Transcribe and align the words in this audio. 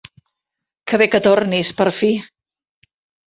Que 0.91 0.99
bé 1.01 1.07
que 1.15 1.21
tornis 1.27 1.71
per 1.81 1.87
fi. 1.99 2.11